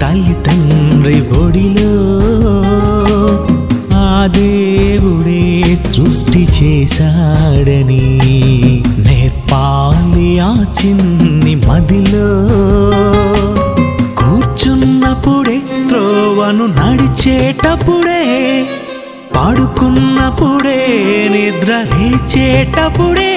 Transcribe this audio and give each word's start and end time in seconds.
తల్లి 0.00 0.34
తండ్రి 0.46 1.18
ఒడిలో 1.38 1.92
ఆ 3.98 4.26
దేవుడే 4.26 5.42
సృష్టి 5.90 6.42
చేశాడని 6.56 8.04
నేర్పాలి 9.06 10.40
ఆ 10.40 10.50
చిన్ని 10.78 11.54
మదిలో 11.66 12.28
కూర్చున్నప్పుడే 14.20 15.58
త్రోవను 15.88 16.66
నడిచేటప్పుడే 16.66 18.22
పడుకున్నప్పుడే 19.36 20.78
నిద్ర 21.32 21.70
లేచేటప్పుడే 21.92 23.32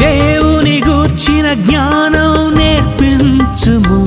దేవుని 0.00 0.82
గూర్చిన 0.86 1.52
జ్ఞానం 1.52 2.58
నేర్పించుము. 2.58 3.98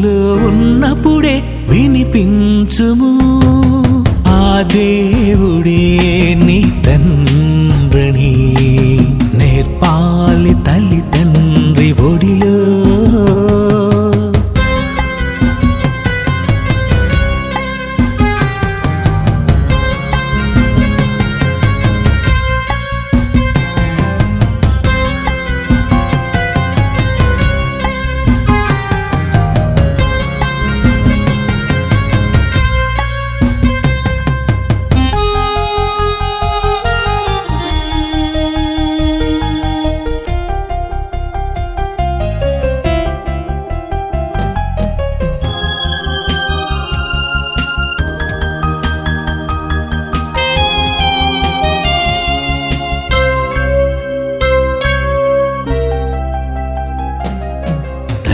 నీలో 0.00 0.18
ఉన్నప్పుడే 0.48 1.34
వినిపించుము. 1.68 3.10
ఆ 4.28 4.42
దేవుడే 4.74 5.82
నీ 6.46 6.58
తన్ 6.86 7.09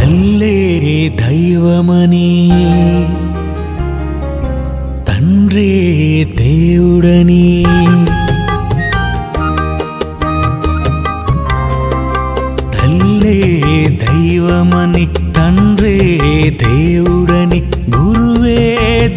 తల్లే 0.07 0.57
దైవమని. 1.09 2.51
తండ్రే 5.09 5.71
దేవుడని. 6.39 7.65
తల్లే 12.75 13.39
దైవమని 14.03 15.07
తండ్రే 15.37 15.97
దేవుడని. 16.67 17.61
గురువే 17.97 18.59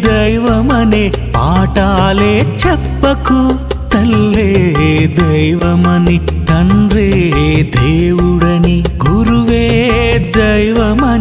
దైవమని 0.06 1.12
పాఠాలే 1.36 2.58
చెప్పకు. 2.66 3.40
తల్లే 3.94 4.50
దైవమని 5.20 6.18
తండ్రే 6.18 7.10
దేవుడని. 7.80 8.69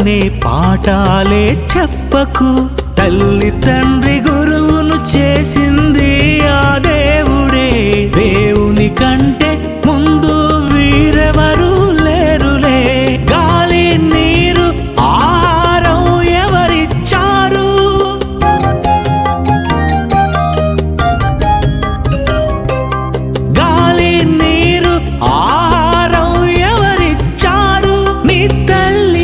అనే 0.09 0.41
పాఠాలే 0.45 1.67
చెప్పకు. 1.77 2.67
తల్లి 2.97 3.51
తండ్రి 3.51 4.15
గురువును 4.19 5.17
చేసింది 5.17 6.41
ఆ 6.47 6.77
దేవుడే. 6.77 7.67
దేవుని 8.17 8.89
కంటే 8.89 9.48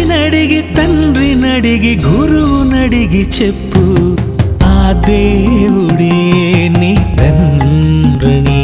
నడిగి 0.08 0.62
తండ్రి 0.62 1.36
నడిగి 1.36 2.02
గురువు 2.06 2.64
నడిగి 2.64 3.30
చెప్పు 3.42 3.84
ఆ 4.64 4.92
దేవుడే 5.08 6.16
నీ 6.80 6.96
తండ్రిని. 7.20 8.62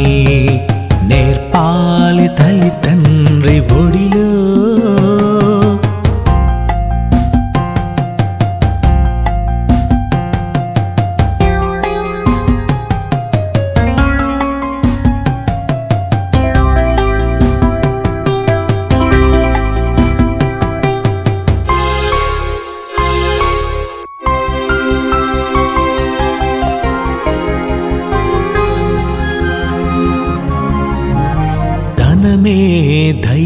నేర్పాలి 1.08 2.28
తల్లి 2.38 2.70
తండ్రి 2.84 3.60
ఒడి 3.60 4.11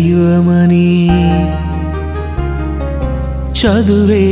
దైవమని 0.06 1.08
చదువే 3.52 4.26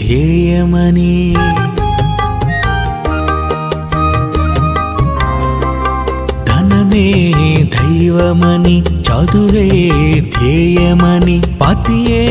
ధ్యేయమని. 0.00 1.34
ధనమే 6.46 7.12
దైవమని 7.78 8.82
చదువే 8.82 9.90
ధ్యేయమని. 10.20 11.42
పతియే 11.60 12.22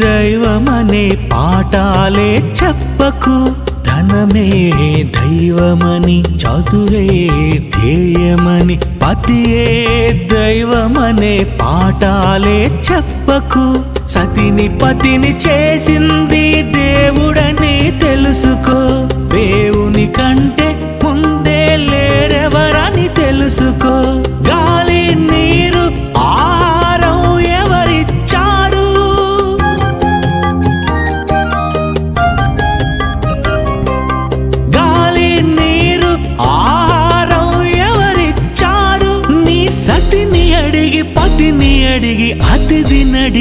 దైవమనే 0.00 1.28
పాఠాలే 1.32 2.54
చెప్పకు. 2.64 3.67
ధనమే 3.98 4.72
దైవమని 5.02 6.20
చదువే 6.20 7.06
ధ్యేయమని 7.58 8.76
పతియే 8.76 9.66
దైవమనే 10.32 11.46
పాఠాలే 11.60 12.64
చెప్పకు. 12.64 13.82
సతిని 14.06 14.78
పతిని 14.78 15.36
చేసింది 15.48 16.62
దేవుడని 16.62 17.98
తెలుసుకో. 17.98 19.08
దేవుని 19.34 20.06
కంటే 20.06 20.98
ముందే 21.04 21.76
లేరెవరని 21.76 23.08
తెలుసుకో. 23.08 24.22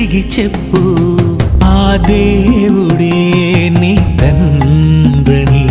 అతిథిని 0.08 0.24
అడిగి 0.24 0.44
చెప్పు. 0.44 1.08
ఆ 1.64 1.96
దేవుడే 2.08 3.32
నీ 3.80 4.18
తండ్రిని. 4.22 5.68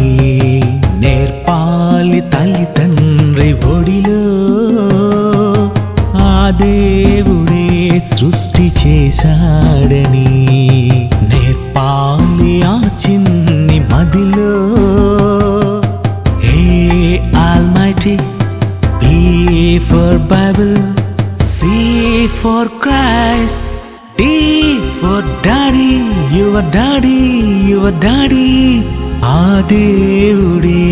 నేర్పాలి 0.99 2.21
తల్లి 2.21 2.65
తండ్రి 2.77 3.53
ఒడిలో. 3.53 4.21
ఆ 6.17 6.59
దేవుడే 6.63 8.03
సృష్టి 8.15 8.73
చేశాడని. 8.87 10.49
నేర్పాలి 11.23 12.63
ఆ 12.63 12.83
చిన్ని 13.09 13.81
మదిలో. 13.81 14.73
Hey 16.45 17.19
almighty 17.37 18.17
B 18.87 19.79
for 19.79 20.19
bible 20.19 20.77
C 21.43 22.27
for 22.27 22.69
Christ. 22.69 23.16
You're 26.57 26.65
daddy 26.71 27.17
you're 27.69 27.91
daddy 27.91 28.47
ఆ 29.23 29.61
దేవుడే. 29.69 30.85